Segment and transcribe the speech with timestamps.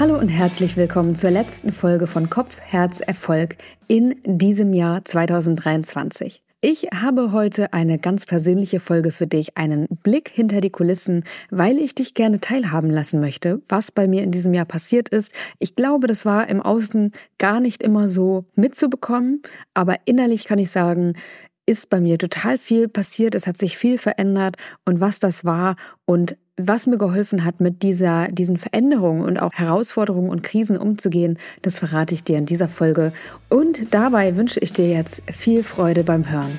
[0.00, 6.42] Hallo und herzlich willkommen zur letzten Folge von Kopf, Herz, Erfolg in diesem Jahr 2023.
[6.62, 11.76] Ich habe heute eine ganz persönliche Folge für dich, einen Blick hinter die Kulissen, weil
[11.76, 15.32] ich dich gerne teilhaben lassen möchte, was bei mir in diesem Jahr passiert ist.
[15.58, 19.42] Ich glaube, das war im Außen gar nicht immer so mitzubekommen,
[19.74, 21.12] aber innerlich kann ich sagen,
[21.66, 25.76] ist bei mir total viel passiert, es hat sich viel verändert und was das war
[26.06, 26.36] und
[26.66, 31.78] was mir geholfen hat, mit dieser, diesen Veränderungen und auch Herausforderungen und Krisen umzugehen, das
[31.78, 33.12] verrate ich dir in dieser Folge.
[33.48, 36.58] Und dabei wünsche ich dir jetzt viel Freude beim Hören.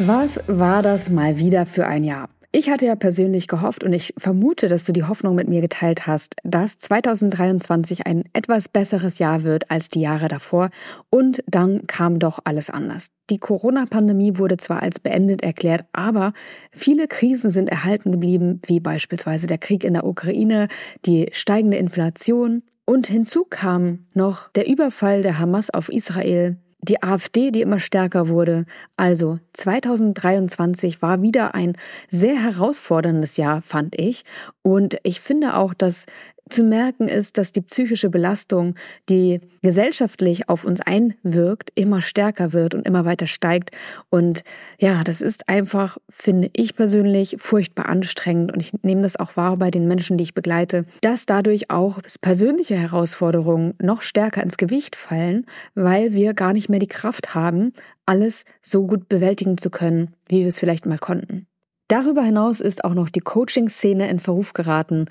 [0.00, 2.28] Was war das mal wieder für ein Jahr?
[2.50, 6.06] Ich hatte ja persönlich gehofft und ich vermute, dass du die Hoffnung mit mir geteilt
[6.06, 10.70] hast, dass 2023 ein etwas besseres Jahr wird als die Jahre davor.
[11.10, 13.10] Und dann kam doch alles anders.
[13.28, 16.32] Die Corona-Pandemie wurde zwar als beendet erklärt, aber
[16.72, 20.68] viele Krisen sind erhalten geblieben, wie beispielsweise der Krieg in der Ukraine,
[21.04, 22.62] die steigende Inflation.
[22.86, 26.56] Und hinzu kam noch der Überfall der Hamas auf Israel,
[26.88, 28.64] die AfD, die immer stärker wurde.
[28.96, 31.76] Also 2023 war wieder ein
[32.08, 34.24] sehr herausforderndes Jahr, fand ich.
[34.62, 36.06] Und ich finde auch, dass
[36.48, 38.74] zu merken ist, dass die psychische Belastung,
[39.08, 43.70] die gesellschaftlich auf uns einwirkt, immer stärker wird und immer weiter steigt.
[44.10, 44.42] Und
[44.78, 48.52] ja, das ist einfach, finde ich persönlich, furchtbar anstrengend.
[48.52, 52.00] Und ich nehme das auch wahr bei den Menschen, die ich begleite, dass dadurch auch
[52.20, 57.72] persönliche Herausforderungen noch stärker ins Gewicht fallen, weil wir gar nicht mehr die Kraft haben,
[58.06, 61.46] alles so gut bewältigen zu können, wie wir es vielleicht mal konnten.
[61.88, 65.06] Darüber hinaus ist auch noch die Coaching-Szene in Verruf geraten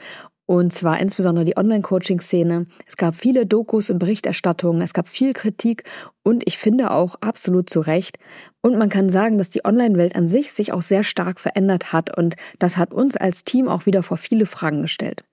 [0.48, 2.66] und zwar insbesondere die Online-Coaching-Szene.
[2.88, 5.84] Es gab viele Dokus und Berichterstattungen, es gab viel Kritik
[6.23, 8.17] und ich finde auch absolut zu Recht.
[8.62, 12.17] Und man kann sagen, dass die Online-Welt an sich sich auch sehr stark verändert hat
[12.17, 15.23] und das hat uns als Team auch wieder vor viele Fragen gestellt.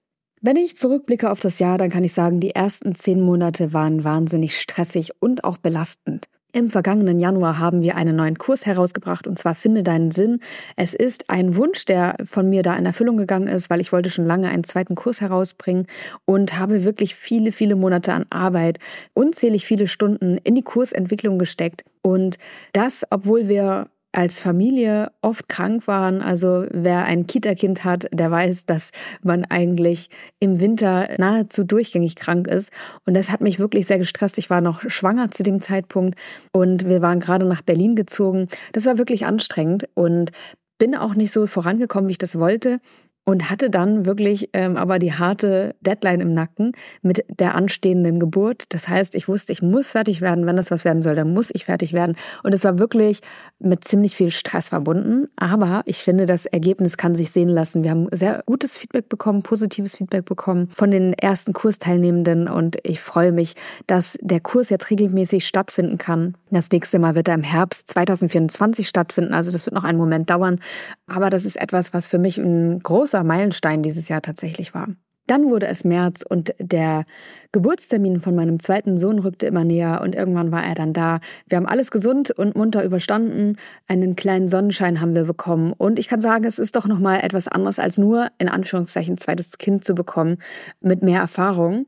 [0.43, 4.05] Wenn ich zurückblicke auf das Jahr, dann kann ich sagen, die ersten zehn Monate waren
[4.05, 6.27] wahnsinnig stressig und auch belastend.
[6.55, 10.39] Im vergangenen Januar haben wir einen neuen Kurs herausgebracht und zwar Finde deinen Sinn.
[10.77, 14.09] Es ist ein Wunsch, der von mir da in Erfüllung gegangen ist, weil ich wollte
[14.09, 15.89] schon lange einen zweiten Kurs herausbringen
[16.27, 18.79] und habe wirklich viele, viele Monate an Arbeit,
[19.15, 21.83] unzählig viele Stunden in die Kursentwicklung gesteckt.
[22.03, 22.39] Und
[22.73, 26.23] das, obwohl wir als Familie oft krank waren.
[26.23, 28.91] Also wer ein Kita-Kind hat, der weiß, dass
[29.23, 30.09] man eigentlich
[30.39, 32.71] im Winter nahezu durchgängig krank ist.
[33.07, 34.39] Und das hat mich wirklich sehr gestresst.
[34.39, 36.19] Ich war noch schwanger zu dem Zeitpunkt
[36.53, 38.49] und wir waren gerade nach Berlin gezogen.
[38.73, 40.31] Das war wirklich anstrengend und
[40.79, 42.81] bin auch nicht so vorangekommen, wie ich das wollte
[43.25, 48.65] und hatte dann wirklich ähm, aber die harte Deadline im Nacken mit der anstehenden Geburt.
[48.69, 50.47] Das heißt, ich wusste, ich muss fertig werden.
[50.47, 52.17] Wenn das was werden soll, dann muss ich fertig werden.
[52.43, 53.21] Und es war wirklich
[53.59, 55.29] mit ziemlich viel Stress verbunden.
[55.37, 57.83] Aber ich finde, das Ergebnis kann sich sehen lassen.
[57.83, 62.47] Wir haben sehr gutes Feedback bekommen, positives Feedback bekommen von den ersten Kursteilnehmenden.
[62.47, 63.55] Und ich freue mich,
[63.87, 66.35] dass der Kurs jetzt regelmäßig stattfinden kann.
[66.51, 69.33] Das nächste Mal wird er im Herbst 2024 stattfinden.
[69.33, 70.61] Also das wird noch einen Moment dauern.
[71.07, 74.89] Aber das ist etwas, was für mich ein großes großer Meilenstein dieses Jahr tatsächlich war.
[75.27, 77.07] Dann wurde es März und der
[77.53, 81.21] Geburtstermin von meinem zweiten Sohn rückte immer näher und irgendwann war er dann da.
[81.47, 83.57] Wir haben alles gesund und munter überstanden.
[83.87, 87.21] Einen kleinen Sonnenschein haben wir bekommen und ich kann sagen, es ist doch noch mal
[87.21, 90.39] etwas anderes als nur in Anführungszeichen zweites Kind zu bekommen
[90.81, 91.87] mit mehr Erfahrung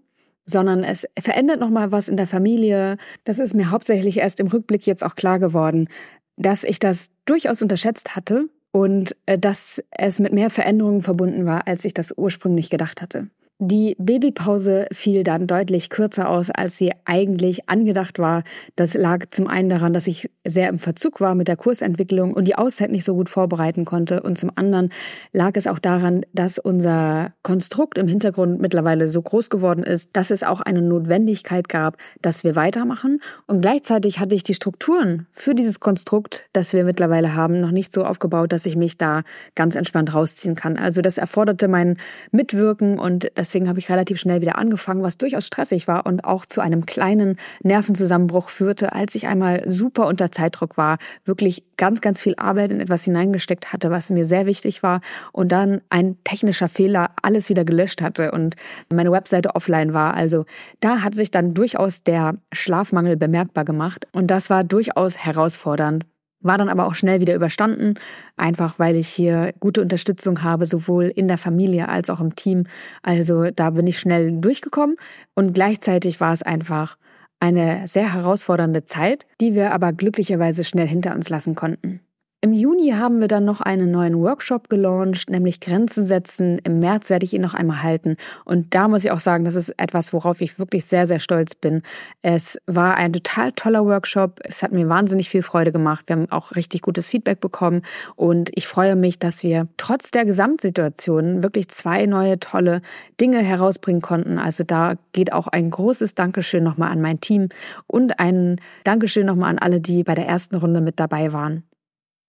[0.48, 2.98] sondern es verändert noch mal was in der Familie.
[3.24, 5.88] Das ist mir hauptsächlich erst im Rückblick jetzt auch klar geworden,
[6.36, 11.66] dass ich das durchaus unterschätzt hatte und äh, dass es mit mehr Veränderungen verbunden war,
[11.66, 13.28] als ich das ursprünglich gedacht hatte.
[13.58, 18.42] Die Babypause fiel dann deutlich kürzer aus, als sie eigentlich angedacht war.
[18.76, 22.46] Das lag zum einen daran, dass ich sehr im Verzug war mit der Kursentwicklung und
[22.46, 24.22] die Auszeit nicht so gut vorbereiten konnte.
[24.22, 24.90] Und zum anderen
[25.32, 30.30] lag es auch daran, dass unser Konstrukt im Hintergrund mittlerweile so groß geworden ist, dass
[30.30, 33.20] es auch eine Notwendigkeit gab, dass wir weitermachen.
[33.46, 37.94] Und gleichzeitig hatte ich die Strukturen für dieses Konstrukt, das wir mittlerweile haben, noch nicht
[37.94, 39.22] so aufgebaut, dass ich mich da
[39.54, 40.76] ganz entspannt rausziehen kann.
[40.76, 41.96] Also das erforderte mein
[42.32, 46.24] Mitwirken und das Deswegen habe ich relativ schnell wieder angefangen, was durchaus stressig war und
[46.24, 52.00] auch zu einem kleinen Nervenzusammenbruch führte, als ich einmal super unter Zeitdruck war, wirklich ganz,
[52.00, 55.00] ganz viel Arbeit in etwas hineingesteckt hatte, was mir sehr wichtig war
[55.30, 58.56] und dann ein technischer Fehler alles wieder gelöscht hatte und
[58.92, 60.14] meine Webseite offline war.
[60.14, 60.44] Also
[60.80, 66.04] da hat sich dann durchaus der Schlafmangel bemerkbar gemacht und das war durchaus herausfordernd
[66.46, 67.94] war dann aber auch schnell wieder überstanden,
[68.36, 72.64] einfach weil ich hier gute Unterstützung habe, sowohl in der Familie als auch im Team.
[73.02, 74.96] Also da bin ich schnell durchgekommen
[75.34, 76.96] und gleichzeitig war es einfach
[77.40, 82.00] eine sehr herausfordernde Zeit, die wir aber glücklicherweise schnell hinter uns lassen konnten.
[82.46, 86.60] Im Juni haben wir dann noch einen neuen Workshop gelauncht, nämlich Grenzen setzen.
[86.62, 88.16] Im März werde ich ihn noch einmal halten.
[88.44, 91.56] Und da muss ich auch sagen, das ist etwas, worauf ich wirklich sehr, sehr stolz
[91.56, 91.82] bin.
[92.22, 94.38] Es war ein total toller Workshop.
[94.44, 96.04] Es hat mir wahnsinnig viel Freude gemacht.
[96.06, 97.82] Wir haben auch richtig gutes Feedback bekommen.
[98.14, 102.80] Und ich freue mich, dass wir trotz der Gesamtsituation wirklich zwei neue tolle
[103.20, 104.38] Dinge herausbringen konnten.
[104.38, 107.48] Also da geht auch ein großes Dankeschön nochmal an mein Team
[107.88, 111.64] und ein Dankeschön nochmal an alle, die bei der ersten Runde mit dabei waren.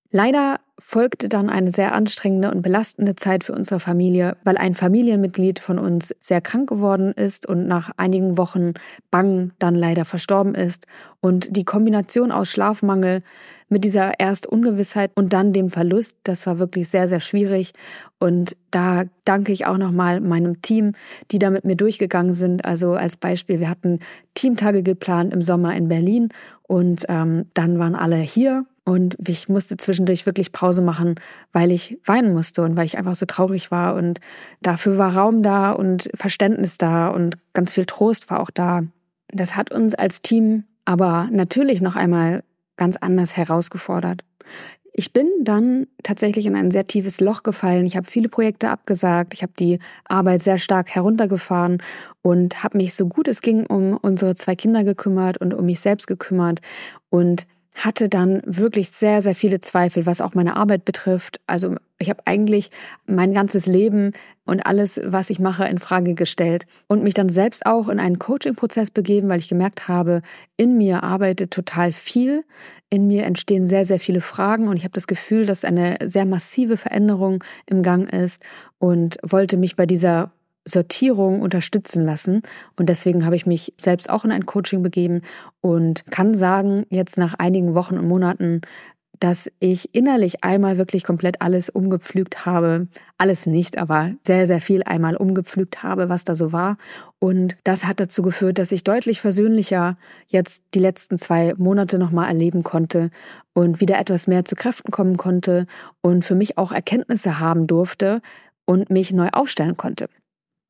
[0.10, 5.60] Leider folgte dann eine sehr anstrengende und belastende Zeit für unsere Familie, weil ein Familienmitglied
[5.60, 8.74] von uns sehr krank geworden ist und nach einigen Wochen
[9.10, 10.86] Bang dann leider verstorben ist.
[11.20, 13.24] Und die Kombination aus Schlafmangel
[13.70, 17.74] mit dieser erst Ungewissheit und dann dem Verlust, das war wirklich sehr, sehr schwierig.
[18.20, 20.94] Und da danke ich auch nochmal meinem Team,
[21.32, 22.64] die da mit mir durchgegangen sind.
[22.64, 24.00] Also als Beispiel, wir hatten
[24.36, 26.30] Teamtage geplant im Sommer in Berlin
[26.64, 31.16] und ähm, dann waren alle hier und ich musste zwischendurch wirklich Pause machen,
[31.52, 33.96] weil ich weinen musste und weil ich einfach so traurig war.
[33.96, 34.22] Und
[34.62, 38.84] dafür war Raum da und Verständnis da und ganz viel Trost war auch da.
[39.28, 42.46] Das hat uns als Team aber natürlich noch einmal
[42.78, 44.24] ganz anders herausgefordert.
[44.94, 47.86] Ich bin dann tatsächlich in ein sehr tiefes Loch gefallen.
[47.86, 49.34] Ich habe viele Projekte abgesagt.
[49.34, 51.84] Ich habe die Arbeit sehr stark heruntergefahren
[52.22, 55.82] und habe mich so gut es ging um unsere zwei Kinder gekümmert und um mich
[55.82, 56.62] selbst gekümmert.
[57.10, 57.46] Und
[57.78, 61.40] hatte dann wirklich sehr, sehr viele Zweifel, was auch meine Arbeit betrifft.
[61.46, 62.72] Also ich habe eigentlich
[63.06, 64.14] mein ganzes Leben
[64.46, 68.20] und alles, was ich mache, in Frage gestellt und mich dann selbst auch in einen
[68.20, 70.22] Coaching-Prozess begeben, weil ich gemerkt habe,
[70.58, 72.44] in mir arbeitet total viel,
[72.90, 76.26] in mir entstehen sehr, sehr viele Fragen und ich habe das Gefühl, dass eine sehr
[76.26, 78.42] massive Veränderung im Gang ist
[78.80, 80.32] und wollte mich bei dieser
[80.68, 82.42] Sortierung unterstützen lassen.
[82.76, 85.22] Und deswegen habe ich mich selbst auch in ein Coaching begeben
[85.62, 88.62] und kann sagen, jetzt nach einigen Wochen und Monaten,
[89.20, 92.88] dass ich innerlich einmal wirklich komplett alles umgepflügt habe.
[93.18, 96.78] Alles nicht, aber sehr, sehr viel einmal umgepflügt habe, was da so war.
[97.20, 99.98] Und das hat dazu geführt, dass ich deutlich versöhnlicher
[100.28, 103.10] jetzt die letzten zwei Monate nochmal erleben konnte
[103.54, 105.66] und wieder etwas mehr zu Kräften kommen konnte
[106.02, 108.22] und für mich auch Erkenntnisse haben durfte
[108.66, 110.10] und mich neu aufstellen konnte.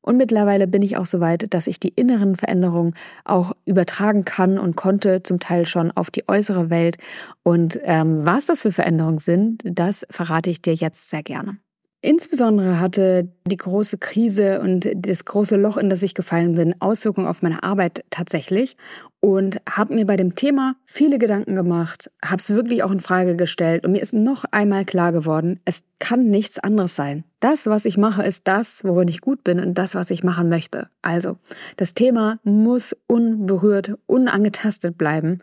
[0.08, 2.94] Und mittlerweile bin ich auch so weit, dass ich die inneren Veränderungen
[3.26, 6.96] auch übertragen kann und konnte, zum Teil schon auf die äußere Welt.
[7.42, 11.58] Und ähm, was das für Veränderungen sind, das verrate ich dir jetzt sehr gerne.
[12.00, 17.26] Insbesondere hatte die große Krise und das große Loch, in das ich gefallen bin, Auswirkungen
[17.26, 18.76] auf meine Arbeit tatsächlich
[19.18, 23.34] und habe mir bei dem Thema viele Gedanken gemacht, habe es wirklich auch in Frage
[23.34, 27.24] gestellt und mir ist noch einmal klar geworden, es kann nichts anderes sein.
[27.40, 30.48] Das, was ich mache, ist das, worin ich gut bin und das, was ich machen
[30.48, 30.88] möchte.
[31.02, 31.36] Also,
[31.76, 35.40] das Thema muss unberührt, unangetastet bleiben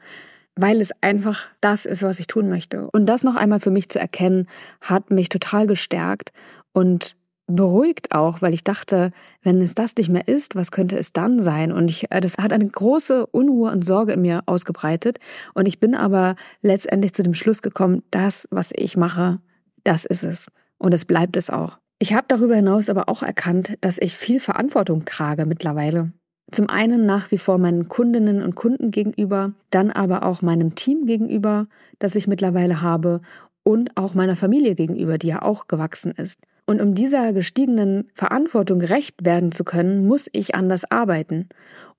[0.55, 2.89] weil es einfach das ist, was ich tun möchte.
[2.91, 4.47] Und das noch einmal für mich zu erkennen,
[4.81, 6.31] hat mich total gestärkt
[6.73, 7.15] und
[7.47, 9.11] beruhigt auch, weil ich dachte,
[9.43, 11.71] wenn es das nicht mehr ist, was könnte es dann sein?
[11.71, 15.19] Und ich, äh, das hat eine große Unruhe und Sorge in mir ausgebreitet.
[15.53, 19.39] Und ich bin aber letztendlich zu dem Schluss gekommen, das, was ich mache,
[19.83, 20.47] das ist es.
[20.77, 21.77] Und es bleibt es auch.
[21.99, 26.11] Ich habe darüber hinaus aber auch erkannt, dass ich viel Verantwortung trage mittlerweile.
[26.51, 31.05] Zum einen nach wie vor meinen Kundinnen und Kunden gegenüber, dann aber auch meinem Team
[31.05, 31.67] gegenüber,
[31.99, 33.21] das ich mittlerweile habe
[33.63, 36.39] und auch meiner Familie gegenüber, die ja auch gewachsen ist.
[36.67, 41.49] Und um dieser gestiegenen Verantwortung gerecht werden zu können, muss ich anders arbeiten.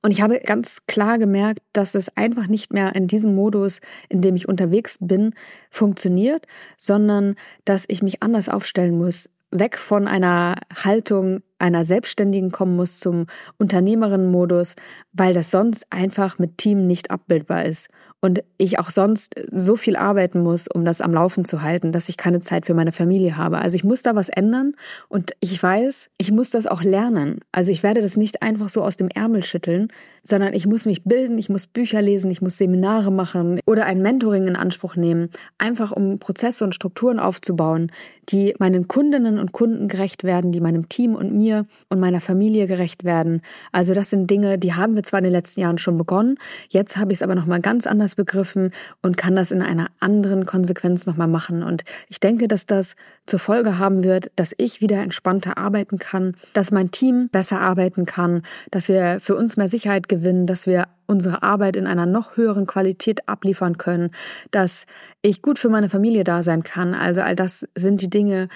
[0.03, 4.23] Und ich habe ganz klar gemerkt, dass es einfach nicht mehr in diesem Modus, in
[4.23, 5.35] dem ich unterwegs bin,
[5.71, 12.77] funktioniert, sondern dass ich mich anders aufstellen muss, weg von einer Haltung einer Selbstständigen kommen
[12.77, 13.27] muss zum
[13.59, 14.77] Unternehmerinnenmodus,
[15.13, 17.89] weil das sonst einfach mit Team nicht abbildbar ist
[18.27, 22.09] und ich auch sonst so viel arbeiten muss, um das am Laufen zu halten, dass
[22.09, 23.59] ich keine Zeit für meine Familie habe.
[23.59, 24.75] Also ich muss da was ändern
[25.09, 27.39] und ich weiß, ich muss das auch lernen.
[27.53, 29.93] Also ich werde das nicht einfach so aus dem Ärmel schütteln,
[30.25, 34.03] sondern ich muss mich bilden, ich muss Bücher lesen, ich muss Seminare machen oder ein
[34.03, 37.93] Mentoring in Anspruch nehmen, einfach um Prozesse und Strukturen aufzubauen,
[38.29, 42.67] die meinen Kundinnen und Kunden gerecht werden, die meinem Team und mir und meiner Familie
[42.67, 43.41] gerecht werden.
[43.71, 46.97] Also das sind Dinge, die haben wir zwar in den letzten Jahren schon begonnen, jetzt
[46.97, 50.47] habe ich es aber noch mal ganz anders begriffen und kann das in einer anderen
[50.47, 51.63] Konsequenz noch mal machen.
[51.63, 52.97] Und ich denke, dass das
[53.27, 58.07] zur Folge haben wird, dass ich wieder entspannter arbeiten kann, dass mein Team besser arbeiten
[58.07, 62.37] kann, dass wir für uns mehr Sicherheit gewinnen, dass wir unsere Arbeit in einer noch
[62.37, 64.11] höheren Qualität abliefern können,
[64.51, 64.87] dass
[65.23, 66.95] ich gut für meine Familie da sein kann.
[66.95, 68.49] Also all das sind die Dinge,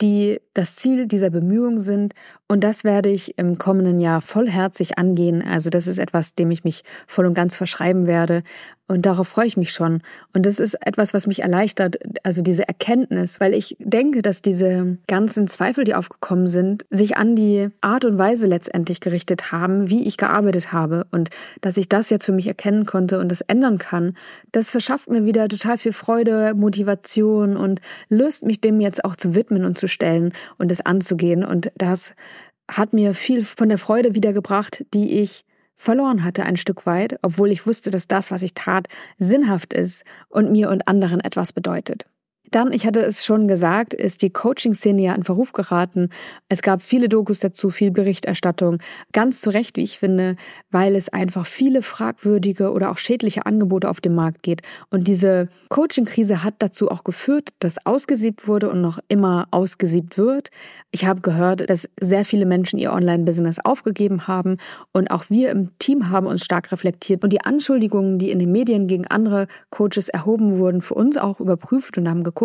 [0.00, 2.14] die das Ziel dieser Bemühungen sind.
[2.48, 5.42] Und das werde ich im kommenden Jahr vollherzig angehen.
[5.42, 8.42] Also das ist etwas, dem ich mich voll und ganz verschreiben werde.
[8.86, 10.02] Und darauf freue ich mich schon.
[10.34, 14.98] Und das ist etwas, was mich erleichtert, also diese Erkenntnis, weil ich denke, dass diese
[15.06, 20.06] ganzen Zweifel, die aufgekommen sind, sich an die Art und Weise letztendlich gerichtet haben, wie
[20.06, 21.06] ich gearbeitet habe.
[21.10, 21.30] Und
[21.62, 24.16] dass ich das jetzt für mich erkennen konnte und das ändern kann,
[24.50, 29.36] das verschafft mir wieder total viel Freude, Motivation und Lust, mich dem jetzt auch zu
[29.36, 31.44] widmen und zu stellen und es anzugehen.
[31.44, 32.12] Und das
[32.68, 35.44] hat mir viel von der Freude wiedergebracht, die ich
[35.76, 40.04] verloren hatte ein Stück weit, obwohl ich wusste, dass das, was ich tat, sinnhaft ist
[40.28, 42.06] und mir und anderen etwas bedeutet.
[42.54, 46.10] Dann, ich hatte es schon gesagt, ist die Coaching-Szene ja in Verruf geraten.
[46.48, 48.78] Es gab viele Dokus dazu, viel Berichterstattung.
[49.12, 50.36] Ganz zu Recht, wie ich finde,
[50.70, 54.62] weil es einfach viele fragwürdige oder auch schädliche Angebote auf dem Markt geht.
[54.88, 60.50] Und diese Coaching-Krise hat dazu auch geführt, dass ausgesiebt wurde und noch immer ausgesiebt wird.
[60.92, 64.58] Ich habe gehört, dass sehr viele Menschen ihr Online-Business aufgegeben haben
[64.92, 68.52] und auch wir im Team haben uns stark reflektiert und die Anschuldigungen, die in den
[68.52, 72.43] Medien gegen andere Coaches erhoben wurden, für uns auch überprüft und haben geguckt,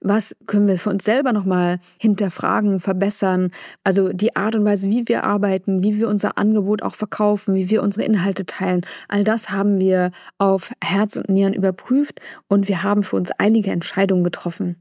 [0.00, 3.50] was können wir für uns selber nochmal hinterfragen, verbessern.
[3.84, 7.70] Also die Art und Weise, wie wir arbeiten, wie wir unser Angebot auch verkaufen, wie
[7.70, 8.82] wir unsere Inhalte teilen.
[9.08, 13.70] All das haben wir auf Herz und Nieren überprüft und wir haben für uns einige
[13.70, 14.76] Entscheidungen getroffen.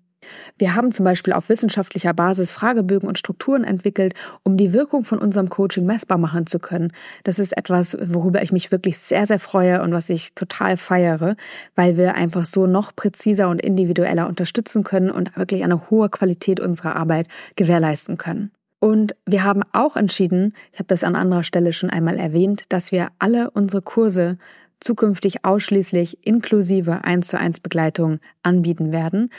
[0.58, 5.20] Wir haben zum Beispiel auf wissenschaftlicher Basis Fragebögen und Strukturen entwickelt, um die Wirkung von
[5.20, 6.92] unserem Coaching messbar machen zu können.
[7.24, 11.36] Das ist etwas, worüber ich mich wirklich sehr, sehr freue und was ich total feiere,
[11.76, 16.60] weil wir einfach so noch präziser und individueller unterstützen können und wirklich eine hohe Qualität
[16.60, 18.52] unserer Arbeit gewährleisten können.
[18.80, 22.92] Und wir haben auch entschieden, ich habe das an anderer Stelle schon einmal erwähnt, dass
[22.92, 24.38] wir alle unsere Kurse
[24.80, 29.30] zukünftig ausschließlich inklusive 1 zu 1 Begleitung anbieten werden.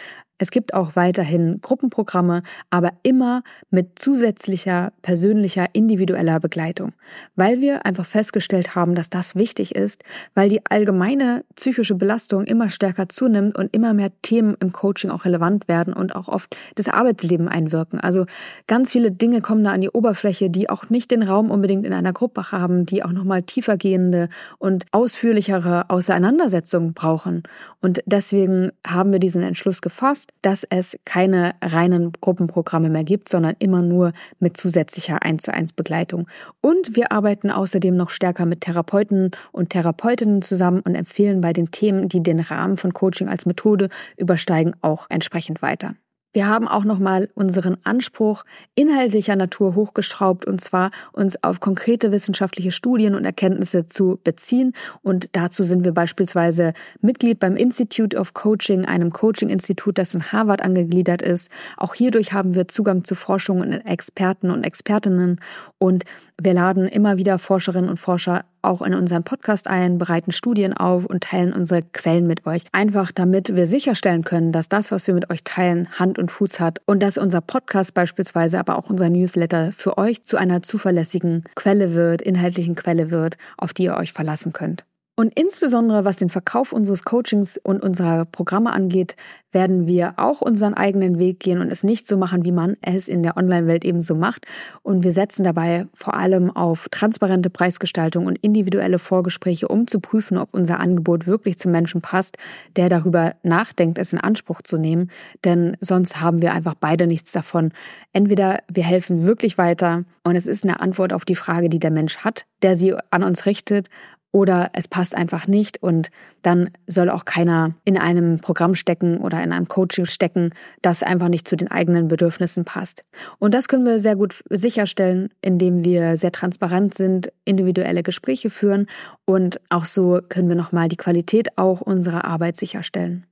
[0.40, 6.94] Es gibt auch weiterhin Gruppenprogramme, aber immer mit zusätzlicher persönlicher, individueller Begleitung,
[7.36, 10.02] weil wir einfach festgestellt haben, dass das wichtig ist,
[10.34, 15.26] weil die allgemeine psychische Belastung immer stärker zunimmt und immer mehr Themen im Coaching auch
[15.26, 18.00] relevant werden und auch oft das Arbeitsleben einwirken.
[18.00, 18.24] Also
[18.66, 21.92] ganz viele Dinge kommen da an die Oberfläche, die auch nicht den Raum unbedingt in
[21.92, 27.42] einer Gruppe haben, die auch nochmal tiefergehende und ausführlichere Auseinandersetzungen brauchen.
[27.82, 33.56] Und deswegen haben wir diesen Entschluss gefasst, dass es keine reinen Gruppenprogramme mehr gibt, sondern
[33.58, 36.26] immer nur mit zusätzlicher 1 zu 1 Begleitung.
[36.60, 41.70] Und wir arbeiten außerdem noch stärker mit Therapeuten und Therapeutinnen zusammen und empfehlen bei den
[41.70, 45.94] Themen, die den Rahmen von Coaching als Methode übersteigen, auch entsprechend weiter.
[46.32, 48.44] Wir haben auch nochmal unseren Anspruch
[48.76, 54.72] inhaltlicher Natur hochgeschraubt und zwar uns auf konkrete wissenschaftliche Studien und Erkenntnisse zu beziehen.
[55.02, 60.62] Und dazu sind wir beispielsweise Mitglied beim Institute of Coaching, einem Coaching-Institut, das in Harvard
[60.62, 61.50] angegliedert ist.
[61.76, 65.40] Auch hierdurch haben wir Zugang zu Forschung und Experten und Expertinnen
[65.78, 66.04] und
[66.40, 71.06] wir laden immer wieder Forscherinnen und Forscher auch in unseren Podcast ein, bereiten Studien auf
[71.06, 72.64] und teilen unsere Quellen mit euch.
[72.72, 76.60] Einfach damit wir sicherstellen können, dass das, was wir mit euch teilen, Hand und Fuß
[76.60, 81.44] hat und dass unser Podcast beispielsweise, aber auch unser Newsletter für euch zu einer zuverlässigen
[81.54, 84.84] Quelle wird, inhaltlichen Quelle wird, auf die ihr euch verlassen könnt.
[85.20, 89.16] Und insbesondere was den Verkauf unseres Coachings und unserer Programme angeht,
[89.52, 93.06] werden wir auch unseren eigenen Weg gehen und es nicht so machen, wie man es
[93.06, 94.46] in der Online-Welt eben so macht.
[94.82, 100.38] Und wir setzen dabei vor allem auf transparente Preisgestaltung und individuelle Vorgespräche, um zu prüfen,
[100.38, 102.38] ob unser Angebot wirklich zum Menschen passt,
[102.76, 105.10] der darüber nachdenkt, es in Anspruch zu nehmen.
[105.44, 107.72] Denn sonst haben wir einfach beide nichts davon.
[108.14, 111.90] Entweder wir helfen wirklich weiter und es ist eine Antwort auf die Frage, die der
[111.90, 113.90] Mensch hat, der sie an uns richtet,
[114.32, 116.10] oder es passt einfach nicht und
[116.42, 120.50] dann soll auch keiner in einem Programm stecken oder in einem Coaching stecken,
[120.82, 123.04] das einfach nicht zu den eigenen Bedürfnissen passt.
[123.38, 128.86] Und das können wir sehr gut sicherstellen, indem wir sehr transparent sind, individuelle Gespräche führen
[129.24, 133.26] und auch so können wir nochmal die Qualität auch unserer Arbeit sicherstellen.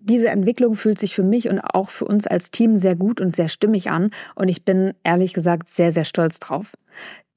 [0.00, 3.34] Diese Entwicklung fühlt sich für mich und auch für uns als Team sehr gut und
[3.34, 6.72] sehr stimmig an und ich bin ehrlich gesagt sehr, sehr stolz drauf.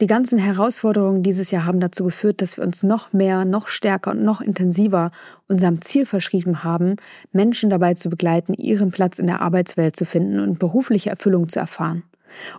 [0.02, 4.12] Die ganzen Herausforderungen dieses Jahr haben dazu geführt, dass wir uns noch mehr, noch stärker
[4.12, 5.12] und noch intensiver
[5.48, 6.98] unserem Ziel verschrieben haben,
[7.32, 11.60] Menschen dabei zu begleiten, ihren Platz in der Arbeitswelt zu finden und berufliche Erfüllung zu
[11.60, 12.04] erfahren.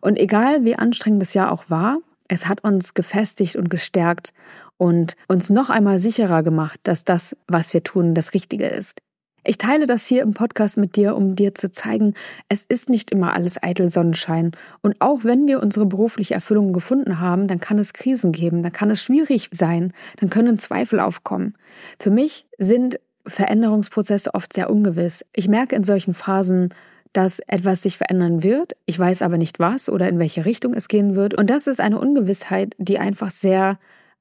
[0.01, 4.33] Und egal wie anstrengend das Jahr auch war, es hat uns gefestigt und gestärkt
[4.79, 9.01] und uns noch einmal sicherer gemacht, dass das, was wir tun, das Richtige ist.
[9.49, 12.15] Ich teile das hier im Podcast mit dir, um dir zu zeigen,
[12.49, 14.51] es ist nicht immer alles eitel Sonnenschein.
[14.83, 18.73] Und auch wenn wir unsere berufliche Erfüllung gefunden haben, dann kann es Krisen geben, dann
[18.73, 21.55] kann es schwierig sein, dann können Zweifel aufkommen.
[22.01, 25.25] Für mich sind Veränderungsprozesse oft sehr ungewiss.
[25.33, 26.75] Ich merke in solchen Phasen,
[27.13, 28.75] dass etwas sich verändern wird.
[28.85, 31.35] Ich weiß aber nicht was oder in welche Richtung es gehen wird.
[31.35, 33.79] Und das ist eine Ungewissheit, die einfach sehr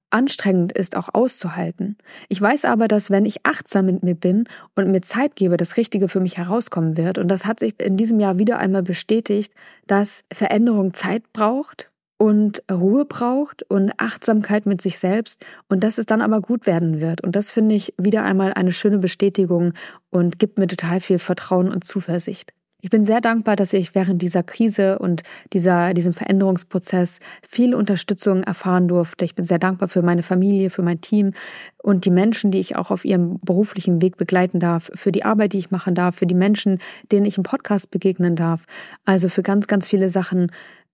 [0.10, 1.98] anstrengend ist, auch auszuhalten.
[2.30, 4.46] Ich weiß aber, dass wenn ich achtsam mit mir bin
[4.76, 7.18] und mir Zeit gebe, das Richtige für mich herauskommen wird.
[7.18, 9.54] Und das hat sich in diesem Jahr wieder einmal bestätigt,
[9.88, 16.06] dass Veränderung Zeit braucht und Ruhe braucht und Achtsamkeit mit sich selbst und dass es
[16.06, 17.22] dann aber gut werden wird.
[17.22, 19.74] Und das finde ich wieder einmal eine schöne Bestätigung
[20.12, 22.54] und gibt mir total viel Vertrauen und Zuversicht.
[22.86, 25.24] Ich bin sehr dankbar, dass ich während dieser Krise und
[25.54, 29.26] dieser, diesem Veränderungsprozess viel Unterstützung erfahren durfte.
[29.26, 31.34] Ich bin sehr dankbar für meine Familie, für mein Team
[31.82, 35.54] und die Menschen, die ich auch auf ihrem beruflichen Weg begleiten darf, für die Arbeit,
[35.54, 36.78] die ich machen darf, für die Menschen,
[37.12, 38.66] denen ich im Podcast begegnen darf.
[39.04, 40.52] Also für ganz, ganz viele Sachen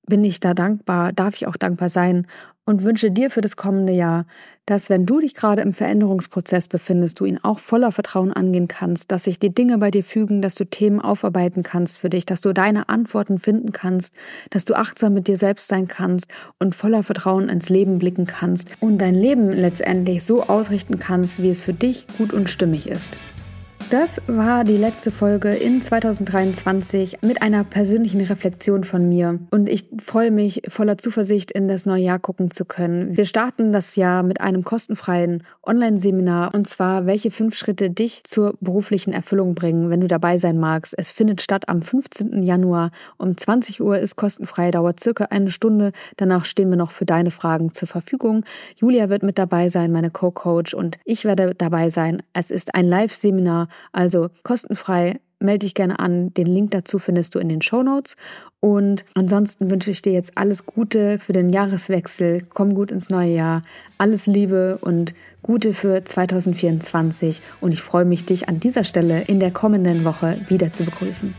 [0.08, 2.28] bin ich da dankbar, darf ich auch dankbar sein
[2.66, 4.26] und wünsche dir für das kommende Jahr,
[4.66, 9.12] dass wenn du dich gerade im Veränderungsprozess befindest, du ihn auch voller Vertrauen angehen kannst,
[9.12, 12.42] dass sich die Dinge bei dir fügen, dass du Themen aufarbeiten kannst für dich, dass
[12.42, 14.14] du deine Antworten finden kannst,
[14.52, 16.28] dass du achtsam mit dir selbst sein kannst
[16.60, 21.50] und voller Vertrauen ins Leben blicken kannst und dein Leben letztendlich so ausrichten kannst, wie
[21.50, 23.18] es für dich gut und stimmig ist.
[23.92, 29.40] Das war die letzte Folge in 2023 mit einer persönlichen Reflexion von mir.
[29.52, 33.18] Und ich freue mich voller Zuversicht in das neue Jahr gucken zu können.
[33.18, 38.54] Wir starten das Jahr mit einem kostenfreien Online-Seminar und zwar, welche fünf Schritte dich zur
[38.62, 40.96] beruflichen Erfüllung bringen, wenn du dabei sein magst.
[40.98, 42.44] Es findet statt am 15.
[42.44, 45.92] Januar um 20 Uhr, ist kostenfrei, dauert circa eine Stunde.
[46.16, 48.46] Danach stehen wir noch für deine Fragen zur Verfügung.
[48.78, 52.24] Julia wird mit dabei sein, meine Co-Coach und ich werde dabei sein.
[52.32, 56.34] Es ist ein Live-Seminar also kostenfrei, melde dich gerne an.
[56.34, 58.16] Den Link dazu findest du in den Show Notes.
[58.60, 62.44] Und ansonsten wünsche ich dir jetzt alles Gute für den Jahreswechsel.
[62.50, 63.64] Komm gut ins neue Jahr.
[63.98, 67.42] Alles Liebe und Gute für 2024.
[67.60, 71.34] Und ich freue mich, dich an dieser Stelle in der kommenden Woche wieder zu begrüßen.